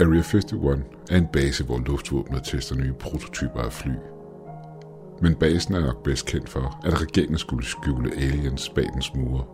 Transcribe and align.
Area 0.00 0.22
51 0.22 0.52
er 1.10 1.16
en 1.16 1.26
base, 1.26 1.64
hvor 1.64 1.78
luftvåbnet 1.78 2.44
tester 2.44 2.76
nye 2.76 2.92
prototyper 2.92 3.60
af 3.60 3.72
fly. 3.72 3.92
Men 5.22 5.34
basen 5.34 5.74
er 5.74 5.80
nok 5.80 6.02
bedst 6.02 6.26
kendt 6.26 6.48
for, 6.48 6.80
at 6.84 7.02
regeringen 7.02 7.38
skulle 7.38 7.66
skjule 7.66 8.14
aliens 8.16 8.68
bag 8.68 8.86
dens 8.94 9.14
mure. 9.14 9.44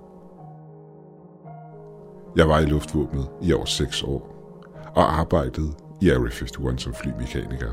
Jeg 2.37 2.49
var 2.49 2.59
i 2.59 2.67
luftvåbnet 2.67 3.29
i 3.43 3.53
over 3.53 3.65
6 3.65 4.03
år 4.03 4.31
og 4.95 5.19
arbejdede 5.19 5.73
i 6.01 6.11
Area 6.11 6.31
51 6.31 6.83
som 6.83 6.95
flymekaniker, 6.95 7.71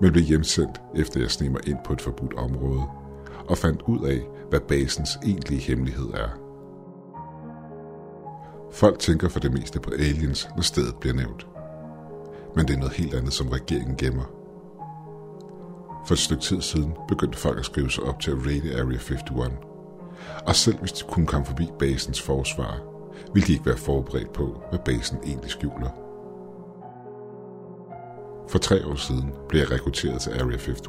men 0.00 0.12
blev 0.12 0.24
hjemsendt 0.24 0.80
efter 0.94 1.20
jeg 1.20 1.30
sneg 1.30 1.50
mig 1.50 1.68
ind 1.68 1.78
på 1.84 1.92
et 1.92 2.00
forbudt 2.00 2.34
område 2.34 2.82
og 3.48 3.58
fandt 3.58 3.82
ud 3.82 4.06
af, 4.06 4.20
hvad 4.50 4.60
basens 4.60 5.10
egentlige 5.24 5.60
hemmelighed 5.60 6.10
er. 6.14 6.28
Folk 8.72 8.98
tænker 8.98 9.28
for 9.28 9.40
det 9.40 9.52
meste 9.52 9.80
på 9.80 9.90
aliens, 9.90 10.48
når 10.56 10.62
stedet 10.62 10.94
bliver 11.00 11.14
nævnt. 11.14 11.53
Men 12.56 12.66
det 12.66 12.74
er 12.74 12.78
noget 12.78 12.94
helt 12.94 13.14
andet, 13.14 13.32
som 13.32 13.48
regeringen 13.48 13.96
gemmer. 13.96 14.24
For 16.06 16.14
et 16.14 16.18
stykke 16.18 16.42
tid 16.42 16.60
siden 16.60 16.94
begyndte 17.08 17.38
folk 17.38 17.58
at 17.58 17.64
skrive 17.64 17.90
sig 17.90 18.04
op 18.04 18.20
til 18.20 18.30
at 18.30 18.46
raide 18.46 18.74
Area 18.74 18.82
51. 18.82 19.22
Og 20.46 20.54
selv 20.54 20.78
hvis 20.78 20.92
de 20.92 21.04
kunne 21.08 21.26
komme 21.26 21.46
forbi 21.46 21.68
basens 21.78 22.22
forsvar, 22.22 22.80
ville 23.34 23.46
de 23.46 23.52
ikke 23.52 23.66
være 23.66 23.76
forberedt 23.76 24.32
på, 24.32 24.62
hvad 24.70 24.78
basen 24.84 25.18
egentlig 25.24 25.50
skjuler. 25.50 25.90
For 28.48 28.58
tre 28.58 28.86
år 28.86 28.94
siden 28.94 29.32
blev 29.48 29.60
jeg 29.60 29.70
rekrutteret 29.70 30.20
til 30.20 30.30
Area 30.30 30.42
51. 30.42 30.80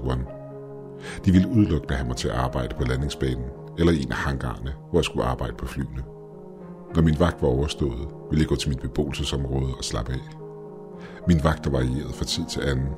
De 1.25 1.31
ville 1.31 1.47
udelukkende 1.47 1.95
have 1.95 2.07
mig 2.07 2.17
til 2.17 2.27
at 2.27 2.35
arbejde 2.35 2.75
på 2.75 2.83
landingsbanen, 2.83 3.45
eller 3.77 3.93
i 3.93 4.01
en 4.01 4.11
af 4.11 4.17
hangarerne, 4.17 4.73
hvor 4.89 4.99
jeg 4.99 5.05
skulle 5.05 5.25
arbejde 5.25 5.53
på 5.53 5.65
flyene. 5.65 6.03
Når 6.95 7.01
min 7.01 7.19
vagt 7.19 7.41
var 7.41 7.47
overstået, 7.47 8.07
ville 8.29 8.41
jeg 8.41 8.47
gå 8.47 8.55
til 8.55 8.69
mit 8.69 8.79
beboelsesområde 8.79 9.73
og 9.77 9.83
slappe 9.83 10.13
af. 10.13 10.44
Min 11.27 11.43
vagt 11.43 11.71
varierede 11.71 12.13
fra 12.13 12.25
tid 12.25 12.45
til 12.45 12.61
anden. 12.61 12.89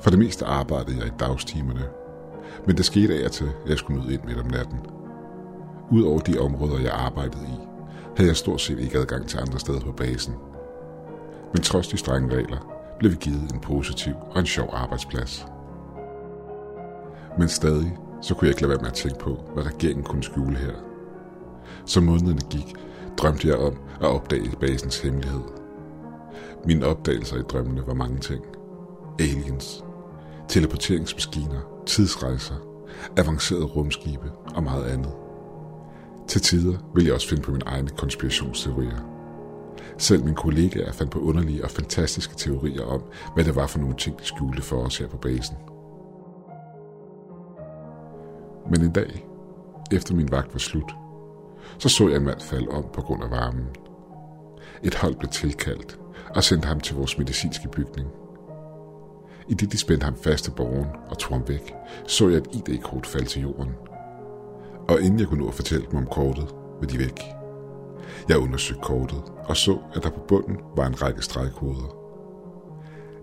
For 0.00 0.10
det 0.10 0.18
meste 0.18 0.44
arbejdede 0.44 0.98
jeg 0.98 1.06
i 1.06 1.12
dagstimerne, 1.20 1.84
men 2.66 2.76
det 2.76 2.84
skete 2.84 3.14
af 3.14 3.24
og 3.24 3.32
til, 3.32 3.44
at 3.64 3.70
jeg 3.70 3.78
skulle 3.78 4.02
møde 4.02 4.14
ind 4.14 4.24
midt 4.24 4.38
om 4.38 4.46
natten. 4.46 4.78
Udover 5.90 6.18
de 6.18 6.38
områder, 6.38 6.80
jeg 6.80 6.92
arbejdede 6.92 7.44
i, 7.44 7.66
havde 8.16 8.28
jeg 8.28 8.36
stort 8.36 8.60
set 8.60 8.78
ikke 8.78 8.98
adgang 8.98 9.28
til 9.28 9.38
andre 9.38 9.58
steder 9.58 9.80
på 9.80 9.92
basen. 9.92 10.34
Men 11.52 11.62
trods 11.62 11.88
de 11.88 11.96
strenge 11.96 12.36
regler, 12.36 12.76
blev 12.98 13.10
vi 13.10 13.16
givet 13.16 13.52
en 13.52 13.60
positiv 13.60 14.14
og 14.30 14.40
en 14.40 14.46
sjov 14.46 14.70
arbejdsplads. 14.72 15.46
Men 17.38 17.48
stadig, 17.48 17.98
så 18.22 18.34
kunne 18.34 18.46
jeg 18.46 18.50
ikke 18.50 18.62
lade 18.62 18.70
være 18.70 18.80
med 18.80 18.88
at 18.88 18.94
tænke 18.94 19.18
på, 19.18 19.38
hvad 19.54 19.66
regeringen 19.66 20.04
kunne 20.04 20.22
skjule 20.22 20.56
her. 20.56 20.72
Som 21.84 22.02
månederne 22.02 22.40
gik, 22.50 22.74
drømte 23.18 23.48
jeg 23.48 23.56
om 23.56 23.78
at 24.00 24.06
opdage 24.06 24.56
basens 24.60 25.00
hemmelighed. 25.00 25.65
Mine 26.66 26.86
opdagelser 26.86 27.36
i 27.36 27.42
drømmene 27.42 27.86
var 27.86 27.94
mange 27.94 28.18
ting. 28.18 28.44
Aliens, 29.18 29.84
teleporteringsmaskiner, 30.48 31.60
tidsrejser, 31.86 32.54
avancerede 33.16 33.64
rumskibe 33.64 34.32
og 34.54 34.62
meget 34.62 34.84
andet. 34.84 35.12
Til 36.28 36.40
tider 36.40 36.78
ville 36.94 37.06
jeg 37.06 37.14
også 37.14 37.28
finde 37.28 37.42
på 37.42 37.50
mine 37.50 37.66
egne 37.66 37.88
konspirationsteorier. 37.88 38.98
Selv 39.98 40.24
mine 40.24 40.36
kollegaer 40.36 40.92
fandt 40.92 41.12
på 41.12 41.18
underlige 41.18 41.64
og 41.64 41.70
fantastiske 41.70 42.34
teorier 42.36 42.84
om, 42.84 43.02
hvad 43.34 43.44
det 43.44 43.56
var 43.56 43.66
for 43.66 43.78
nogle 43.78 43.96
ting, 43.96 44.18
de 44.18 44.24
skjulte 44.24 44.62
for 44.62 44.76
os 44.76 44.98
her 44.98 45.08
på 45.08 45.16
basen. 45.16 45.56
Men 48.70 48.80
en 48.80 48.92
dag, 48.92 49.26
efter 49.92 50.14
min 50.14 50.30
vagt 50.30 50.52
var 50.52 50.58
slut, 50.58 50.94
så 51.78 51.88
så 51.88 52.08
jeg 52.08 52.16
en 52.16 52.24
mand 52.24 52.40
falde 52.40 52.68
om 52.68 52.84
på 52.92 53.00
grund 53.00 53.24
af 53.24 53.30
varmen. 53.30 53.66
Et 54.82 54.94
hold 54.94 55.14
blev 55.14 55.30
tilkaldt 55.30 55.98
og 56.36 56.44
sendte 56.44 56.68
ham 56.68 56.80
til 56.80 56.96
vores 56.96 57.18
medicinske 57.18 57.68
bygning. 57.68 58.08
I 59.48 59.54
det 59.54 59.72
de 59.72 59.78
spændte 59.78 60.04
ham 60.04 60.16
fast 60.16 60.44
til 60.44 60.50
borgen 60.50 60.86
og 61.10 61.18
tog 61.18 61.32
ham 61.32 61.48
væk, 61.48 61.74
så 62.06 62.28
jeg 62.28 62.36
et 62.36 62.48
ID-kort 62.52 63.06
falde 63.06 63.26
til 63.26 63.42
jorden. 63.42 63.74
Og 64.88 65.00
inden 65.00 65.20
jeg 65.20 65.28
kunne 65.28 65.42
nå 65.42 65.48
at 65.48 65.54
fortælle 65.54 65.86
dem 65.90 65.98
om 65.98 66.06
kortet, 66.06 66.54
var 66.80 66.86
de 66.86 66.98
væk. 66.98 67.20
Jeg 68.28 68.38
undersøgte 68.38 68.82
kortet 68.82 69.22
og 69.44 69.56
så, 69.56 69.78
at 69.94 70.02
der 70.02 70.10
på 70.10 70.20
bunden 70.28 70.56
var 70.76 70.86
en 70.86 71.02
række 71.02 71.22
stregkoder. 71.22 71.96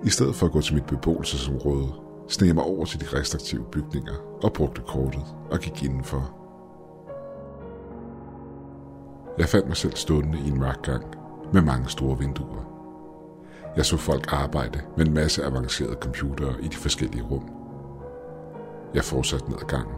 I 0.06 0.10
stedet 0.10 0.36
for 0.36 0.46
at 0.46 0.52
gå 0.52 0.62
til 0.62 0.76
mit 0.76 0.86
beboelsesområde, 0.86 1.88
sneg 2.28 2.48
jeg 2.48 2.56
mig 2.56 2.64
over 2.64 2.86
til 2.86 3.02
de 3.02 3.20
restriktive 3.20 3.64
bygninger 3.72 4.14
og 4.44 4.54
brugte 4.54 4.82
kortet 4.88 5.24
og 5.52 5.60
gik 5.60 5.84
indenfor. 5.84 6.36
Jeg 9.38 9.50
fandt 9.50 9.68
mig 9.68 9.78
selv 9.78 9.96
stående 9.96 10.38
i 10.46 10.48
en 10.48 10.60
mørk 10.60 10.84
gang 10.84 11.06
med 11.54 11.62
mange 11.62 11.90
store 11.90 12.20
vinduer. 12.20 12.73
Jeg 13.78 13.86
så 13.86 13.98
folk 13.98 14.34
arbejde 14.34 14.82
med 14.98 15.06
en 15.06 15.14
masse 15.14 15.44
avancerede 15.44 15.98
computere 16.02 16.54
i 16.62 16.68
de 16.68 16.76
forskellige 16.76 17.24
rum. 17.24 17.50
Jeg 18.94 19.04
fortsatte 19.04 19.50
ned 19.50 19.58
ad 19.62 19.68
gangen. 19.68 19.96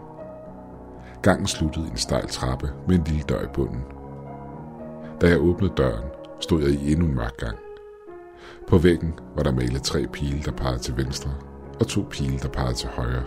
Gangen 1.22 1.48
sluttede 1.48 1.88
i 1.88 1.90
en 1.90 1.98
stejl 1.98 2.28
trappe 2.28 2.70
med 2.88 2.96
en 2.96 3.04
lille 3.04 3.24
dør 3.24 3.42
i 3.42 3.48
bunden. 3.54 3.84
Da 5.22 5.30
jeg 5.30 5.40
åbnede 5.40 5.74
døren, 5.78 6.06
stod 6.40 6.62
jeg 6.62 6.72
i 6.72 6.92
endnu 6.92 7.06
en 7.06 7.16
mørk 7.16 7.38
gang. 7.38 7.58
På 8.68 8.78
væggen 8.78 9.14
var 9.36 9.44
der 9.44 9.52
malet 9.52 9.84
tre 9.84 10.08
pile, 10.14 10.44
der 10.46 10.52
pegede 10.52 10.80
til 10.80 10.98
venstre, 10.98 11.32
og 11.80 11.88
to 11.88 12.08
pile, 12.10 12.40
der 12.40 12.50
pegede 12.50 12.74
til 12.74 12.90
højre. 12.90 13.24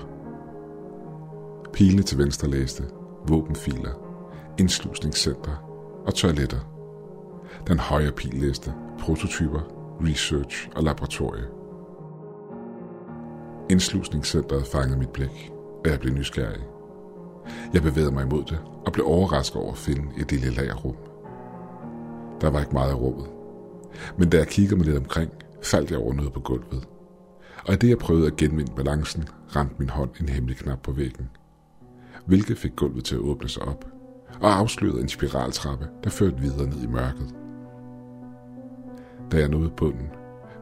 Pilene 1.72 2.02
til 2.02 2.18
venstre 2.18 2.48
læste 2.48 2.82
våbenfiler, 3.28 3.90
indslusningscenter 4.58 5.56
og 6.06 6.14
toiletter. 6.14 6.58
Den 7.66 7.78
højre 7.78 8.12
pil 8.12 8.34
læste 8.34 8.74
prototyper, 9.00 9.77
research 10.00 10.68
og 10.76 10.82
laboratorie. 10.82 11.44
Indslusningscenteret 13.70 14.66
fangede 14.66 14.98
mit 14.98 15.08
blik, 15.08 15.50
og 15.84 15.90
jeg 15.90 16.00
blev 16.00 16.14
nysgerrig. 16.14 16.62
Jeg 17.74 17.82
bevægede 17.82 18.12
mig 18.12 18.24
imod 18.24 18.44
det 18.44 18.58
og 18.86 18.92
blev 18.92 19.06
overrasket 19.06 19.62
over 19.62 19.72
at 19.72 19.78
finde 19.78 20.02
et 20.18 20.32
lille 20.32 20.50
lagerrum. 20.50 20.96
Der 22.40 22.50
var 22.50 22.60
ikke 22.60 22.72
meget 22.72 22.90
af 22.90 23.00
rummet. 23.00 23.26
Men 24.18 24.30
da 24.30 24.36
jeg 24.36 24.46
kiggede 24.46 24.76
mig 24.76 24.86
lidt 24.86 24.98
omkring, 24.98 25.30
faldt 25.62 25.90
jeg 25.90 25.98
over 25.98 26.14
noget 26.14 26.32
på 26.32 26.40
gulvet. 26.40 26.88
Og 27.66 27.74
i 27.74 27.76
det 27.76 27.88
jeg 27.88 27.98
prøvede 27.98 28.26
at 28.26 28.36
genvinde 28.36 28.72
balancen, 28.76 29.28
ramte 29.56 29.74
min 29.78 29.90
hånd 29.90 30.10
en 30.20 30.28
hemmelig 30.28 30.56
knap 30.56 30.82
på 30.82 30.92
væggen. 30.92 31.30
Hvilket 32.26 32.58
fik 32.58 32.76
gulvet 32.76 33.04
til 33.04 33.14
at 33.14 33.20
åbne 33.20 33.48
sig 33.48 33.62
op, 33.62 33.84
og 34.40 34.58
afslørede 34.58 35.00
en 35.00 35.08
spiraltrappe, 35.08 35.88
der 36.04 36.10
førte 36.10 36.38
videre 36.38 36.66
ned 36.66 36.82
i 36.82 36.86
mørket. 36.86 37.34
Da 39.32 39.38
jeg 39.38 39.48
nåede 39.48 39.70
bunden, 39.70 40.10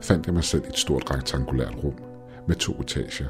fandt 0.01 0.27
jeg 0.27 0.35
mig 0.35 0.45
selv 0.45 0.65
i 0.65 0.69
et 0.69 0.79
stort 0.79 1.11
rektangulært 1.11 1.75
rum 1.85 1.95
med 2.49 2.57
to 2.57 2.73
etager. 2.73 3.27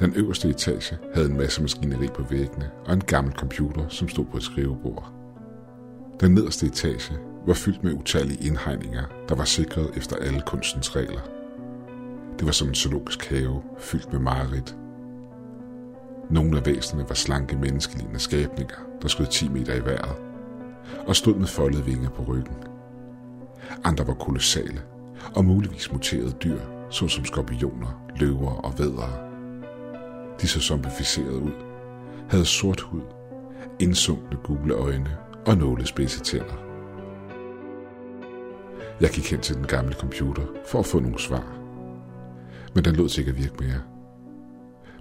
Den 0.00 0.14
øverste 0.16 0.48
etage 0.48 0.98
havde 1.14 1.30
en 1.30 1.36
masse 1.36 1.62
maskineri 1.62 2.06
på 2.06 2.22
væggene 2.22 2.70
og 2.86 2.94
en 2.94 3.04
gammel 3.04 3.34
computer, 3.34 3.88
som 3.88 4.08
stod 4.08 4.24
på 4.24 4.36
et 4.36 4.42
skrivebord. 4.42 5.12
Den 6.20 6.34
nederste 6.34 6.66
etage 6.66 7.14
var 7.46 7.54
fyldt 7.54 7.84
med 7.84 7.92
utallige 7.92 8.46
indhegninger, 8.46 9.02
der 9.28 9.34
var 9.34 9.44
sikret 9.44 9.90
efter 9.96 10.16
alle 10.16 10.42
kunstens 10.46 10.96
regler. 10.96 11.20
Det 12.38 12.46
var 12.46 12.52
som 12.52 12.68
en 12.68 12.74
zoologisk 12.74 13.30
have, 13.30 13.62
fyldt 13.78 14.12
med 14.12 14.20
mareridt. 14.20 14.76
Nogle 16.30 16.58
af 16.58 16.66
væsenerne 16.66 17.08
var 17.08 17.14
slanke 17.14 17.56
menneskelignende 17.56 18.20
skabninger, 18.20 18.76
der 19.02 19.08
skød 19.08 19.26
10 19.26 19.48
meter 19.48 19.74
i 19.74 19.84
vejret, 19.84 20.16
og 21.06 21.16
stod 21.16 21.34
med 21.34 21.46
foldede 21.46 21.84
vinger 21.84 22.10
på 22.10 22.22
ryggen. 22.22 22.73
Andre 23.84 24.06
var 24.06 24.14
kolossale, 24.14 24.82
og 25.36 25.44
muligvis 25.44 25.92
muterede 25.92 26.32
dyr, 26.44 26.60
såsom 26.90 27.24
skorpioner, 27.24 28.06
løver 28.16 28.50
og 28.50 28.78
vædere. 28.78 29.34
De 30.40 30.48
så 30.48 30.60
zombificerede 30.60 31.38
ud, 31.38 31.52
havde 32.30 32.44
sort 32.44 32.80
hud, 32.80 33.02
indsunkne 33.78 34.36
gule 34.44 34.74
øjne 34.74 35.16
og 35.46 35.56
nålespidse 35.56 36.20
tænder. 36.20 36.54
Jeg 39.00 39.10
gik 39.10 39.30
hen 39.30 39.40
til 39.40 39.56
den 39.56 39.66
gamle 39.66 39.94
computer 39.94 40.42
for 40.66 40.78
at 40.78 40.86
få 40.86 41.00
nogle 41.00 41.18
svar. 41.18 41.58
Men 42.74 42.84
den 42.84 42.96
lod 42.96 43.08
sig 43.08 43.20
ikke 43.20 43.30
at 43.30 43.38
virke 43.38 43.56
mere. 43.60 43.80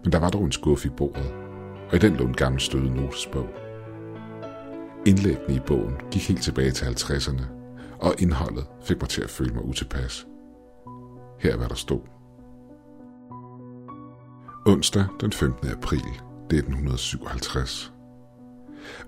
Men 0.03 0.11
der 0.11 0.19
var 0.19 0.29
dog 0.29 0.45
en 0.45 0.51
skuffe 0.51 0.87
i 0.87 0.91
bordet, 0.97 1.33
og 1.89 1.95
i 1.95 1.99
den 1.99 2.15
lå 2.15 2.25
en 2.25 2.33
gammel 2.33 2.61
støde 2.61 2.95
notesbog. 2.95 3.49
Indlæggene 5.05 5.55
i 5.55 5.59
bogen 5.59 5.95
gik 6.11 6.27
helt 6.27 6.41
tilbage 6.41 6.71
til 6.71 6.85
50'erne, 6.85 7.43
og 7.99 8.15
indholdet 8.19 8.65
fik 8.83 9.01
mig 9.01 9.09
til 9.09 9.21
at 9.21 9.29
føle 9.29 9.53
mig 9.53 9.65
utilpas. 9.65 10.27
Her 11.39 11.53
er 11.53 11.57
hvad 11.57 11.69
der 11.69 11.75
stod. 11.75 12.01
Onsdag 14.65 15.05
den 15.21 15.31
15. 15.31 15.69
april 15.69 15.97
1957 15.99 17.93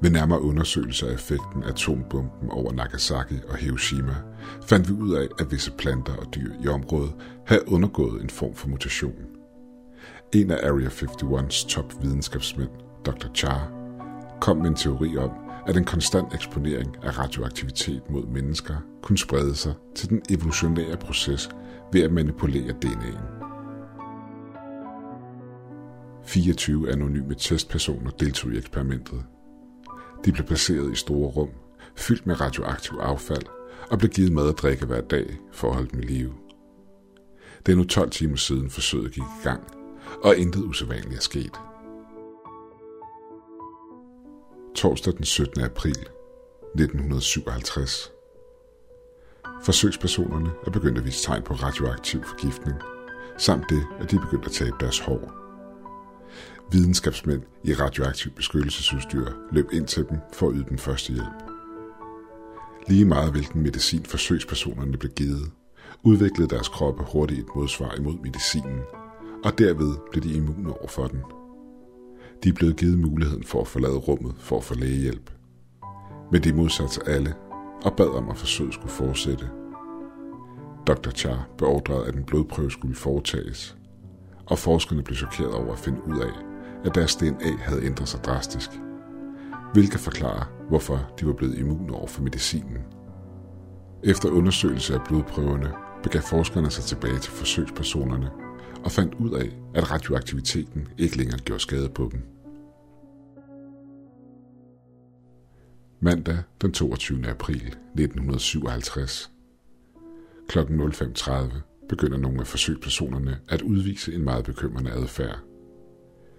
ved 0.01 0.09
nærmere 0.09 0.41
undersøgelser 0.41 1.07
af 1.07 1.13
effekten 1.13 1.63
af 1.63 1.69
atombomben 1.69 2.49
over 2.51 2.73
Nagasaki 2.73 3.35
og 3.49 3.57
Hiroshima, 3.57 4.15
fandt 4.61 4.89
vi 4.89 4.93
ud 4.93 5.15
af, 5.15 5.27
at 5.39 5.51
visse 5.51 5.71
planter 5.71 6.15
og 6.15 6.35
dyr 6.35 6.53
i 6.63 6.67
området 6.67 7.13
havde 7.45 7.71
undergået 7.71 8.23
en 8.23 8.29
form 8.29 8.53
for 8.53 8.67
mutation. 8.67 9.15
En 10.33 10.51
af 10.51 10.69
Area 10.69 10.87
51's 10.87 11.67
top 11.67 11.93
videnskabsmænd, 12.01 12.69
Dr. 13.05 13.27
Char, 13.35 13.71
kom 14.41 14.57
med 14.57 14.67
en 14.67 14.75
teori 14.75 15.17
om, 15.17 15.31
at 15.67 15.77
en 15.77 15.85
konstant 15.85 16.33
eksponering 16.33 16.97
af 17.03 17.19
radioaktivitet 17.19 18.09
mod 18.09 18.25
mennesker 18.27 18.75
kunne 19.01 19.17
sprede 19.17 19.55
sig 19.55 19.73
til 19.95 20.09
den 20.09 20.21
evolutionære 20.29 20.97
proces 20.97 21.49
ved 21.93 22.01
at 22.01 22.11
manipulere 22.11 22.75
DNA'en. 22.85 23.45
24 26.25 26.91
anonyme 26.91 27.35
testpersoner 27.35 28.11
deltog 28.11 28.51
i 28.51 28.57
eksperimentet. 28.57 29.25
De 30.25 30.31
blev 30.31 30.45
placeret 30.45 30.91
i 30.91 30.95
store 30.95 31.29
rum, 31.29 31.49
fyldt 31.95 32.27
med 32.27 32.41
radioaktiv 32.41 32.97
affald, 33.01 33.43
og 33.91 33.97
blev 33.97 34.11
givet 34.11 34.31
mad 34.31 34.47
og 34.47 34.57
drikke 34.57 34.85
hver 34.85 35.01
dag 35.01 35.37
for 35.51 35.67
at 35.67 35.73
holde 35.73 35.89
dem 35.91 35.99
i 35.99 36.05
live. 36.05 36.33
Det 37.65 37.71
er 37.71 37.75
nu 37.75 37.83
12 37.83 38.09
timer 38.09 38.35
siden 38.35 38.69
forsøget 38.69 39.11
gik 39.11 39.23
i 39.23 39.43
gang, 39.43 39.63
og 40.23 40.37
intet 40.37 40.63
usædvanligt 40.63 41.15
er 41.15 41.21
sket. 41.21 41.51
Torsdag 44.85 45.13
den 45.13 45.25
17. 45.25 45.63
april 45.63 45.99
1957. 45.99 48.11
Forsøgspersonerne 49.63 50.49
er 50.65 50.71
begyndt 50.71 50.97
at 50.97 51.05
vise 51.05 51.23
tegn 51.23 51.43
på 51.43 51.53
radioaktiv 51.53 52.23
forgiftning, 52.23 52.77
samt 53.37 53.69
det, 53.69 53.83
at 53.99 54.11
de 54.11 54.15
er 54.15 54.19
begyndt 54.19 54.45
at 54.45 54.51
tabe 54.51 54.75
deres 54.79 54.99
hår. 54.99 55.33
Videnskabsmænd 56.71 57.41
i 57.63 57.73
radioaktiv 57.73 58.31
beskyttelsesudstyr 58.31 59.27
løb 59.51 59.71
ind 59.71 59.87
til 59.87 60.05
dem 60.09 60.17
for 60.33 60.49
at 60.49 60.55
yde 60.55 60.65
den 60.69 60.79
første 60.79 61.13
hjælp. 61.13 61.43
Lige 62.87 63.05
meget 63.05 63.31
hvilken 63.31 63.63
medicin 63.63 64.05
forsøgspersonerne 64.05 64.97
blev 64.97 65.11
givet, 65.11 65.51
udviklede 66.03 66.49
deres 66.49 66.67
kroppe 66.67 67.03
hurtigt 67.03 67.39
et 67.39 67.55
modsvar 67.55 67.95
imod 67.95 68.17
medicinen, 68.23 68.79
og 69.43 69.57
derved 69.57 69.95
blev 70.11 70.23
de 70.23 70.33
immune 70.33 70.73
over 70.73 70.87
for 70.87 71.07
den. 71.07 71.21
De 72.43 72.49
er 72.49 72.53
blevet 72.53 72.77
givet 72.77 72.99
muligheden 72.99 73.43
for 73.43 73.61
at 73.61 73.67
forlade 73.67 73.97
rummet 73.97 74.35
for 74.39 74.57
at 74.57 74.63
få 74.63 74.73
lægehjælp. 74.73 75.31
Men 76.31 76.43
de 76.43 76.53
modsatte 76.53 76.93
sig 76.93 77.07
alle 77.07 77.33
og 77.83 77.93
bad 77.95 78.07
om, 78.07 78.29
at 78.29 78.37
forsøget 78.37 78.73
skulle 78.73 78.91
fortsætte. 78.91 79.49
Dr. 80.87 81.09
Char 81.09 81.47
beordrede, 81.57 82.07
at 82.07 82.15
en 82.15 82.23
blodprøve 82.23 82.71
skulle 82.71 82.95
foretages, 82.95 83.77
og 84.45 84.59
forskerne 84.59 85.03
blev 85.03 85.15
chokeret 85.15 85.53
over 85.53 85.73
at 85.73 85.79
finde 85.79 86.07
ud 86.07 86.19
af, 86.19 86.31
at 86.85 86.95
deres 86.95 87.15
DNA 87.15 87.57
havde 87.59 87.85
ændret 87.85 88.07
sig 88.07 88.23
drastisk, 88.23 88.69
hvilket 89.73 89.99
forklarer, 89.99 90.51
hvorfor 90.69 91.11
de 91.19 91.27
var 91.27 91.33
blevet 91.33 91.57
immune 91.57 91.93
over 91.93 92.07
for 92.07 92.21
medicinen. 92.21 92.77
Efter 94.03 94.29
undersøgelse 94.29 94.93
af 94.93 95.03
blodprøverne 95.07 95.73
begav 96.03 96.21
forskerne 96.21 96.69
sig 96.69 96.83
tilbage 96.83 97.19
til 97.19 97.31
forsøgspersonerne 97.31 98.29
og 98.85 98.91
fandt 98.91 99.13
ud 99.13 99.31
af, 99.31 99.57
at 99.73 99.91
radioaktiviteten 99.91 100.87
ikke 100.97 101.17
længere 101.17 101.39
gjorde 101.39 101.61
skade 101.61 101.89
på 101.89 102.09
dem. 102.11 102.21
Mandag 105.99 106.37
den 106.61 106.71
22. 106.71 107.27
april 107.27 107.65
1957. 107.65 109.31
Kl. 110.47 110.59
05.30 110.59 111.33
begynder 111.89 112.17
nogle 112.17 112.39
af 112.39 112.47
forsøgspersonerne 112.47 113.39
at 113.49 113.61
udvise 113.61 114.13
en 114.13 114.23
meget 114.23 114.45
bekymrende 114.45 114.91
adfærd. 114.91 115.39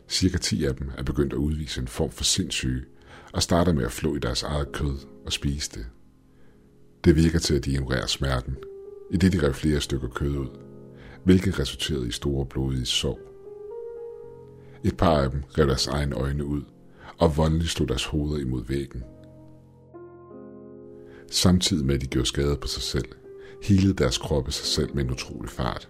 Cirka 0.08 0.38
10 0.38 0.64
af 0.64 0.76
dem 0.76 0.90
er 0.98 1.02
begyndt 1.02 1.32
at 1.32 1.36
udvise 1.36 1.80
en 1.80 1.88
form 1.88 2.10
for 2.10 2.24
sindssyge 2.24 2.84
og 3.32 3.42
starter 3.42 3.72
med 3.72 3.84
at 3.84 3.92
flå 3.92 4.16
i 4.16 4.18
deres 4.18 4.42
eget 4.42 4.72
kød 4.72 4.96
og 5.26 5.32
spise 5.32 5.70
det. 5.74 5.86
Det 7.04 7.16
virker 7.16 7.38
til, 7.38 7.54
at 7.54 7.64
de 7.64 7.70
ignorerer 7.70 8.06
smerten, 8.06 8.56
i 9.10 9.16
det 9.16 9.32
de 9.32 9.46
rev 9.46 9.54
flere 9.54 9.80
stykker 9.80 10.08
kød 10.08 10.36
ud, 10.36 10.65
hvilket 11.26 11.58
resulterede 11.58 12.08
i 12.08 12.10
store 12.10 12.46
blodige 12.46 12.86
sår. 12.86 13.18
Et 14.84 14.96
par 14.96 15.20
af 15.20 15.30
dem 15.30 15.42
rev 15.58 15.66
deres 15.66 15.86
egne 15.86 16.16
øjne 16.16 16.44
ud, 16.44 16.62
og 17.18 17.36
voldeligt 17.36 17.70
slog 17.70 17.88
deres 17.88 18.04
hoveder 18.04 18.38
imod 18.38 18.64
væggen. 18.64 19.04
Samtidig 21.30 21.86
med 21.86 21.94
at 21.94 22.00
de 22.00 22.06
gjorde 22.06 22.28
skade 22.28 22.56
på 22.56 22.68
sig 22.68 22.82
selv, 22.82 23.08
hilede 23.62 23.94
deres 23.94 24.18
kroppe 24.18 24.52
sig 24.52 24.66
selv 24.66 24.94
med 24.94 25.04
en 25.04 25.10
utrolig 25.10 25.50
fart. 25.50 25.88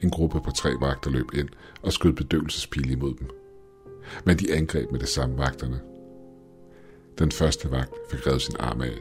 En 0.00 0.10
gruppe 0.10 0.40
på 0.40 0.50
tre 0.50 0.70
vagter 0.80 1.10
løb 1.10 1.34
ind 1.34 1.48
og 1.82 1.92
skød 1.92 2.12
bedøvelsespil 2.12 2.90
imod 2.90 3.14
dem. 3.14 3.28
Men 4.24 4.38
de 4.38 4.54
angreb 4.54 4.90
med 4.90 5.00
det 5.00 5.08
samme 5.08 5.38
vagterne. 5.38 5.80
Den 7.18 7.32
første 7.32 7.70
vagt 7.70 7.94
fik 8.10 8.26
revet 8.26 8.42
sin 8.42 8.56
arm 8.58 8.80
af, 8.80 8.98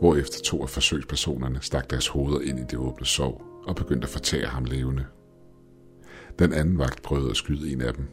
hvorefter 0.00 0.40
to 0.44 0.62
af 0.62 0.68
forsøgspersonerne 0.68 1.58
stak 1.62 1.90
deres 1.90 2.08
hoveder 2.08 2.40
ind 2.40 2.58
i 2.58 2.64
det 2.70 2.78
åbne 2.78 3.06
sov 3.06 3.47
og 3.68 3.76
begyndte 3.76 4.04
at 4.04 4.10
fortære 4.10 4.46
ham 4.46 4.64
levende. 4.64 5.04
Den 6.38 6.52
anden 6.52 6.78
vagt 6.78 7.02
prøvede 7.02 7.30
at 7.30 7.36
skyde 7.36 7.72
en 7.72 7.80
af 7.80 7.94
dem, 7.94 8.08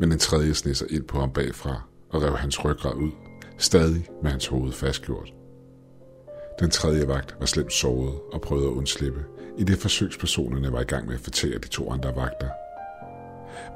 men 0.00 0.12
en 0.12 0.18
tredje 0.18 0.54
sned 0.54 0.74
sig 0.74 0.92
ind 0.92 1.04
på 1.04 1.20
ham 1.20 1.32
bagfra 1.32 1.82
og 2.10 2.22
rev 2.22 2.36
hans 2.36 2.64
ryggrad 2.64 2.94
ud, 2.94 3.10
stadig 3.58 4.08
med 4.22 4.30
hans 4.30 4.46
hoved 4.46 4.72
fastgjort. 4.72 5.32
Den 6.60 6.70
tredje 6.70 7.08
vagt 7.08 7.36
var 7.40 7.46
slemt 7.46 7.72
såret 7.72 8.20
og 8.32 8.40
prøvede 8.40 8.66
at 8.66 8.72
undslippe, 8.72 9.24
i 9.58 9.64
det 9.64 9.78
forsøgspersonerne 9.78 10.72
var 10.72 10.80
i 10.80 10.84
gang 10.84 11.06
med 11.06 11.14
at 11.14 11.20
fortære 11.20 11.58
de 11.58 11.68
to 11.68 11.90
andre 11.90 12.16
vagter. 12.16 12.48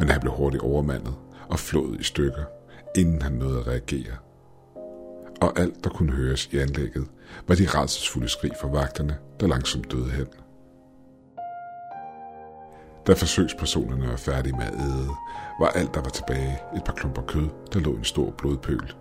Men 0.01 0.09
han 0.09 0.21
blev 0.21 0.33
hurtigt 0.33 0.63
overmandet 0.63 1.15
og 1.49 1.59
flået 1.59 2.01
i 2.01 2.03
stykker, 2.03 2.45
inden 2.97 3.23
han 3.23 3.33
nåede 3.33 3.61
at 3.61 3.67
reagere. 3.67 4.17
Og 5.41 5.59
alt, 5.59 5.85
der 5.85 5.91
kunne 5.91 6.13
høres 6.13 6.49
i 6.53 6.59
anlægget, 6.59 7.07
var 7.49 7.55
de 7.55 7.67
rædselsfulde 7.67 8.29
skrig 8.29 8.53
fra 8.61 8.69
vagterne, 8.69 9.19
der 9.41 9.47
langsomt 9.47 9.93
døde 9.93 10.11
hen. 10.11 10.27
Da 13.07 13.13
forsøgspersonerne 13.13 14.09
var 14.09 14.17
færdige 14.17 14.57
med 14.57 14.65
at 14.65 14.75
æde, 14.75 15.09
var 15.61 15.69
alt, 15.69 15.95
der 15.95 16.01
var 16.01 16.11
tilbage, 16.11 16.59
et 16.77 16.85
par 16.85 16.93
klumper 16.93 17.23
kød, 17.23 17.49
der 17.73 17.81
lå 17.81 17.95
i 17.95 17.97
en 17.97 18.05
stor 18.05 18.31
blodpøl. 18.31 18.95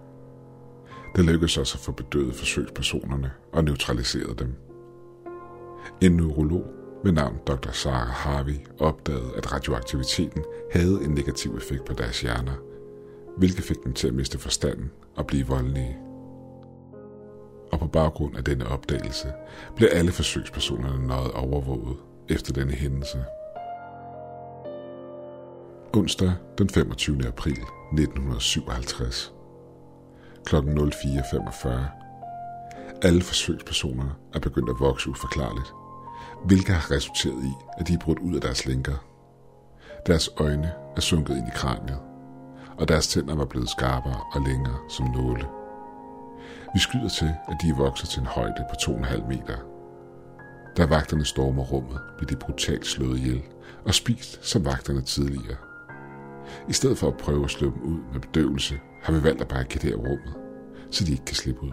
Det 1.15 1.25
lykkedes 1.25 1.57
også 1.57 1.77
at 1.77 1.85
få 1.85 1.91
bedøvet 1.91 2.35
forsøgspersonerne 2.35 3.31
og 3.53 3.63
neutraliseret 3.63 4.39
dem. 4.39 4.55
En 6.01 6.11
neurolog 6.11 6.65
med 7.03 7.11
navn 7.11 7.38
Dr. 7.47 7.71
Sarah 7.71 8.07
Harvey 8.07 8.55
opdagede, 8.79 9.31
at 9.38 9.53
radioaktiviteten 9.53 10.44
havde 10.71 11.00
en 11.03 11.11
negativ 11.11 11.55
effekt 11.57 11.85
på 11.85 11.94
deres 11.94 12.21
hjerner, 12.21 12.53
hvilket 13.38 13.63
fik 13.63 13.83
dem 13.83 13.94
til 13.94 14.07
at 14.07 14.13
miste 14.13 14.39
forstanden 14.39 14.91
og 15.15 15.27
blive 15.27 15.47
voldelige. 15.47 15.97
Og 17.71 17.79
på 17.79 17.88
baggrund 17.88 18.38
af 18.38 18.44
denne 18.44 18.67
opdagelse 18.67 19.27
blev 19.75 19.89
alle 19.91 20.11
forsøgspersonerne 20.11 21.07
nøjet 21.07 21.31
overvåget 21.31 21.97
efter 22.29 22.53
denne 22.53 22.71
hændelse. 22.71 23.17
Onsdag 25.97 26.33
den 26.57 26.69
25. 26.69 27.27
april 27.27 27.51
1957 27.51 29.33
kl. 30.45 30.55
04.45. 30.55 31.69
Alle 33.01 33.21
forsøgspersoner 33.21 34.19
er 34.33 34.39
begyndt 34.39 34.69
at 34.69 34.79
vokse 34.79 35.09
uforklarligt, 35.09 35.73
hvilket 36.45 36.75
har 36.75 36.91
resulteret 36.91 37.43
i, 37.43 37.51
at 37.77 37.88
de 37.88 37.93
er 37.93 37.97
brudt 37.97 38.19
ud 38.19 38.35
af 38.35 38.41
deres 38.41 38.65
lænker. 38.65 39.05
Deres 40.05 40.29
øjne 40.38 40.71
er 40.95 41.01
sunket 41.01 41.38
ind 41.38 41.47
i 41.47 41.55
kraniet, 41.55 42.00
og 42.77 42.88
deres 42.88 43.07
tænder 43.07 43.35
var 43.35 43.45
blevet 43.45 43.69
skarpere 43.69 44.19
og 44.33 44.41
længere 44.41 44.77
som 44.89 45.05
nåle. 45.05 45.45
Vi 46.73 46.79
skyder 46.79 47.09
til, 47.09 47.31
at 47.47 47.57
de 47.62 47.69
er 47.69 47.77
vokset 47.77 48.09
til 48.09 48.19
en 48.19 48.27
højde 48.27 48.65
på 48.69 48.91
2,5 48.91 49.27
meter. 49.27 49.57
Da 50.77 50.85
vagterne 50.85 51.25
stormer 51.25 51.63
rummet, 51.63 52.01
bliver 52.17 52.27
de 52.27 52.35
brutalt 52.35 52.85
slået 52.85 53.17
ihjel 53.17 53.41
og 53.85 53.93
spist 53.93 54.45
som 54.45 54.65
vagterne 54.65 55.01
tidligere. 55.01 55.73
I 56.69 56.73
stedet 56.73 56.97
for 56.97 57.07
at 57.07 57.17
prøve 57.17 57.43
at 57.43 57.51
slå 57.51 57.69
dem 57.69 57.83
ud 57.83 58.00
med 58.13 58.21
bedøvelse, 58.21 58.79
har 59.01 59.13
vi 59.13 59.23
valgt 59.23 59.41
at 59.41 59.47
barrikadere 59.47 59.95
rummet, 59.95 60.33
så 60.91 61.03
de 61.03 61.12
ikke 61.12 61.25
kan 61.25 61.35
slippe 61.35 61.63
ud. 61.63 61.71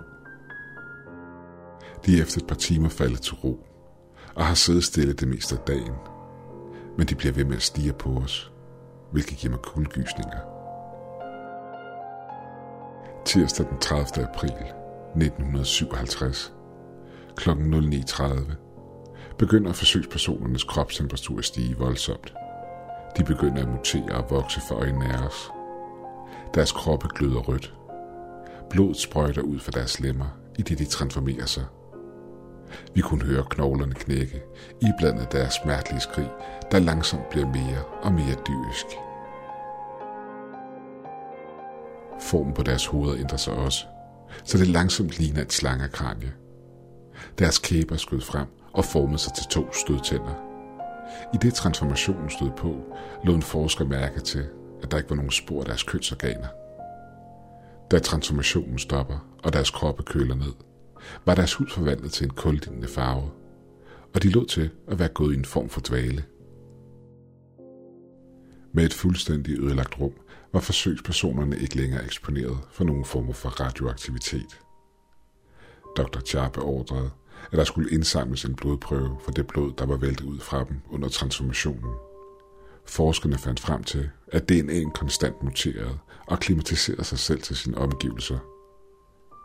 De 2.06 2.18
er 2.18 2.22
efter 2.22 2.40
et 2.40 2.46
par 2.46 2.54
timer 2.54 2.88
faldet 2.88 3.20
til 3.20 3.34
ro, 3.34 3.66
og 4.34 4.46
har 4.46 4.54
siddet 4.54 4.84
stille 4.84 5.12
det 5.12 5.28
meste 5.28 5.56
af 5.56 5.62
dagen, 5.66 5.94
men 6.98 7.06
de 7.06 7.14
bliver 7.14 7.32
ved 7.32 7.44
med 7.44 7.56
at 7.56 7.62
stige 7.62 7.92
på 7.92 8.10
os, 8.10 8.52
hvilket 9.12 9.38
giver 9.38 9.50
mig 9.50 9.62
kuldegysninger. 9.62 10.38
Tirsdag 13.24 13.66
den 13.70 13.78
30. 13.78 14.26
april 14.26 14.50
1957 14.50 16.52
kl. 17.36 17.50
09.30 17.50 18.24
begynder 19.38 19.72
forsøgspersonernes 19.72 20.64
kropstemperatur 20.64 21.38
at 21.38 21.44
stige 21.44 21.76
voldsomt. 21.76 22.34
De 23.16 23.24
begynder 23.24 23.62
at 23.62 23.68
mutere 23.68 24.12
og 24.12 24.30
vokse 24.30 24.60
for 24.68 24.74
øjnene 24.74 25.12
af 25.12 25.26
os. 25.26 25.50
Deres 26.54 26.72
kroppe 26.72 27.08
gløder 27.14 27.40
rødt. 27.40 27.74
Blod 28.70 28.94
sprøjter 28.94 29.42
ud 29.42 29.58
fra 29.58 29.70
deres 29.70 30.00
lemmer, 30.00 30.26
i 30.58 30.62
det 30.62 30.78
de 30.78 30.84
transformerer 30.84 31.46
sig. 31.46 31.64
Vi 32.94 33.00
kunne 33.00 33.24
høre 33.24 33.44
knoglerne 33.50 33.94
knække, 33.94 34.42
iblandet 34.82 35.32
deres 35.32 35.54
smertelige 35.62 36.00
skrig, 36.00 36.30
der 36.72 36.78
langsomt 36.78 37.28
bliver 37.30 37.46
mere 37.46 37.82
og 38.02 38.12
mere 38.12 38.36
dyrisk. 38.48 38.86
Formen 42.20 42.54
på 42.54 42.62
deres 42.62 42.86
hoveder 42.86 43.16
ændrer 43.18 43.36
sig 43.36 43.52
også, 43.54 43.86
så 44.44 44.58
det 44.58 44.66
langsomt 44.66 45.18
ligner 45.18 45.42
et 45.42 45.52
slangekranje. 45.52 46.32
Deres 47.38 47.58
kæber 47.58 47.96
skød 47.96 48.20
frem 48.20 48.46
og 48.72 48.84
formede 48.84 49.18
sig 49.18 49.32
til 49.34 49.46
to 49.50 49.72
stødtænder. 49.72 50.49
I 51.34 51.36
det 51.42 51.54
transformationen 51.54 52.30
stod 52.30 52.50
på, 52.56 52.96
lå 53.24 53.34
en 53.34 53.42
forsker 53.42 53.84
mærke 53.84 54.20
til, 54.20 54.46
at 54.82 54.90
der 54.90 54.96
ikke 54.96 55.10
var 55.10 55.16
nogen 55.16 55.30
spor 55.30 55.60
af 55.60 55.66
deres 55.66 55.82
kønsorganer. 55.82 56.48
Da 57.90 57.98
transformationen 57.98 58.78
stopper, 58.78 59.26
og 59.44 59.52
deres 59.52 59.70
kroppe 59.70 60.02
køler 60.02 60.34
ned, 60.34 60.52
var 61.24 61.34
deres 61.34 61.54
hud 61.54 61.66
forvandlet 61.66 62.12
til 62.12 62.24
en 62.24 62.30
kullignende 62.30 62.88
farve, 62.88 63.30
og 64.14 64.22
de 64.22 64.30
lå 64.30 64.44
til 64.44 64.70
at 64.88 64.98
være 64.98 65.08
gået 65.08 65.34
i 65.34 65.38
en 65.38 65.44
form 65.44 65.68
for 65.68 65.80
dvale. 65.80 66.24
Med 68.72 68.84
et 68.84 68.94
fuldstændig 68.94 69.58
ødelagt 69.58 70.00
rum 70.00 70.12
var 70.52 70.60
forsøgspersonerne 70.60 71.58
ikke 71.58 71.76
længere 71.76 72.04
eksponeret 72.04 72.58
for 72.70 72.84
nogen 72.84 73.04
form 73.04 73.34
for 73.34 73.48
radioaktivitet. 73.48 74.60
Dr. 75.96 76.20
Char 76.20 76.48
beordrede, 76.48 77.10
at 77.52 77.58
der 77.58 77.64
skulle 77.64 77.90
indsamles 77.90 78.44
en 78.44 78.54
blodprøve 78.54 79.16
for 79.24 79.30
det 79.30 79.46
blod, 79.46 79.72
der 79.78 79.86
var 79.86 79.96
væltet 79.96 80.24
ud 80.24 80.40
fra 80.40 80.64
dem 80.64 80.76
under 80.90 81.08
transformationen. 81.08 81.94
Forskerne 82.86 83.38
fandt 83.38 83.60
frem 83.60 83.84
til, 83.84 84.10
at 84.28 84.50
DNA'en 84.52 84.90
konstant 84.90 85.42
muterede 85.42 85.98
og 86.26 86.40
klimatiserede 86.40 87.04
sig 87.04 87.18
selv 87.18 87.42
til 87.42 87.56
sine 87.56 87.78
omgivelser. 87.78 88.38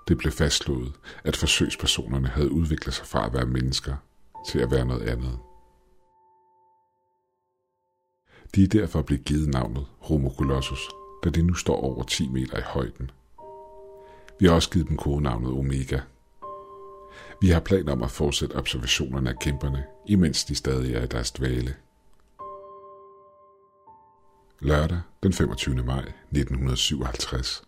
Det 0.07 0.17
blev 0.17 0.31
fastslået, 0.31 0.93
at 1.23 1.37
forsøgspersonerne 1.37 2.27
havde 2.27 2.51
udviklet 2.51 2.93
sig 2.93 3.05
fra 3.05 3.25
at 3.25 3.33
være 3.33 3.45
mennesker 3.45 3.95
til 4.47 4.59
at 4.59 4.71
være 4.71 4.85
noget 4.85 5.01
andet. 5.01 5.39
De 8.55 8.63
er 8.63 8.67
derfor 8.67 9.01
blevet 9.01 9.25
givet 9.25 9.49
navnet 9.49 9.85
Homo 9.99 10.29
colossus, 10.37 10.89
da 11.23 11.29
de 11.29 11.41
nu 11.41 11.53
står 11.53 11.75
over 11.75 12.03
10 12.03 12.29
meter 12.29 12.57
i 12.57 12.61
højden. 12.65 13.11
Vi 14.39 14.45
har 14.45 14.53
også 14.53 14.69
givet 14.69 14.87
dem 14.89 14.97
kodenavnet 14.97 15.51
Omega. 15.51 15.99
Vi 17.41 17.49
har 17.49 17.59
planer 17.59 17.91
om 17.91 18.03
at 18.03 18.11
fortsætte 18.11 18.55
observationerne 18.55 19.29
af 19.29 19.39
kæmperne, 19.39 19.83
imens 20.07 20.45
de 20.45 20.55
stadig 20.55 20.95
er 20.95 21.03
i 21.03 21.07
deres 21.07 21.31
dvale. 21.31 21.75
Lørdag 24.61 24.99
den 25.23 25.33
25. 25.33 25.75
maj 25.75 25.99
1957. 25.99 27.63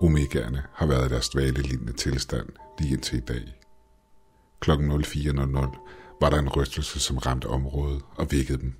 Omegaerne 0.00 0.62
har 0.72 0.86
været 0.86 1.06
i 1.06 1.12
deres 1.12 1.28
dvalelignende 1.28 1.92
tilstand 1.92 2.48
lige 2.78 2.94
indtil 2.94 3.18
i 3.18 3.20
dag. 3.20 3.54
Klokken 4.60 4.90
04.00 4.90 5.78
var 6.20 6.30
der 6.30 6.38
en 6.38 6.48
rystelse, 6.48 7.00
som 7.00 7.18
ramte 7.18 7.46
området 7.46 8.02
og 8.16 8.26
vækkede 8.30 8.58
dem. 8.58 8.74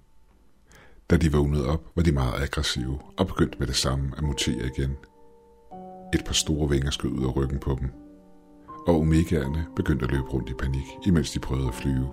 Da 1.11 1.17
de 1.17 1.33
vågnede 1.33 1.69
op, 1.69 1.85
var 1.97 2.03
de 2.03 2.13
meget 2.13 2.43
aggressive 2.43 3.01
og 3.17 3.27
begyndte 3.27 3.59
med 3.59 3.67
det 3.67 3.77
samme 3.77 4.13
at 4.17 4.25
mutere 4.25 4.67
igen. 4.77 4.97
Et 6.15 6.25
par 6.27 6.33
store 6.33 6.71
vinger 6.71 6.91
skød 6.91 7.11
ud 7.11 7.25
af 7.25 7.37
ryggen 7.37 7.59
på 7.59 7.77
dem, 7.81 7.93
og 8.87 9.01
omegaerne 9.01 9.67
begyndte 9.77 10.05
at 10.05 10.11
løbe 10.11 10.29
rundt 10.29 10.51
i 10.51 10.55
panik, 10.55 10.87
imens 11.07 11.31
de 11.31 11.39
prøvede 11.39 11.69
at 11.69 11.75
flyve. 11.75 12.09